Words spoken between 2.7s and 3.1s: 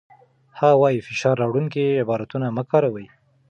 کاروئ.